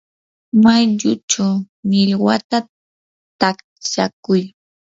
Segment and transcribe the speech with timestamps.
[0.63, 1.53] mayuchaw
[1.89, 2.57] millwata
[3.39, 4.41] takshakuy.